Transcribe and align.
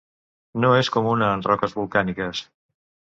No 0.63 0.71
és 0.77 0.89
comuna 0.95 1.29
en 1.35 1.45
roques 1.49 1.77
volcàniques. 1.81 2.43